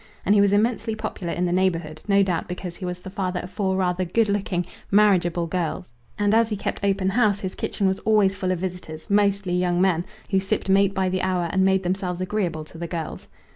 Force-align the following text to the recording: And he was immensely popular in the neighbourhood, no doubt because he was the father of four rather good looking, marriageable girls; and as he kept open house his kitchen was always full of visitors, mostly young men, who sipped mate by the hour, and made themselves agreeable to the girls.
And 0.25 0.33
he 0.33 0.41
was 0.41 0.51
immensely 0.51 0.95
popular 0.95 1.31
in 1.31 1.45
the 1.45 1.51
neighbourhood, 1.51 2.01
no 2.07 2.23
doubt 2.23 2.47
because 2.47 2.77
he 2.77 2.85
was 2.85 2.97
the 3.01 3.11
father 3.11 3.39
of 3.41 3.51
four 3.51 3.75
rather 3.77 4.03
good 4.03 4.29
looking, 4.29 4.65
marriageable 4.89 5.45
girls; 5.45 5.93
and 6.17 6.33
as 6.33 6.49
he 6.49 6.55
kept 6.55 6.83
open 6.83 7.09
house 7.09 7.41
his 7.41 7.53
kitchen 7.53 7.87
was 7.87 7.99
always 7.99 8.35
full 8.35 8.51
of 8.51 8.57
visitors, 8.57 9.11
mostly 9.11 9.53
young 9.53 9.79
men, 9.79 10.03
who 10.31 10.39
sipped 10.39 10.69
mate 10.69 10.95
by 10.95 11.07
the 11.07 11.21
hour, 11.21 11.49
and 11.53 11.63
made 11.63 11.83
themselves 11.83 12.19
agreeable 12.19 12.63
to 12.65 12.79
the 12.79 12.87
girls. 12.87 13.27